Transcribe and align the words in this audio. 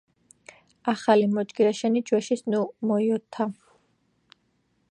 ახალი 0.93 1.25
მოჯგირეშენი 1.33 2.01
ჯვეშის 2.07 2.41
ნუ 2.51 2.61
მიოჸოთა 2.87 3.45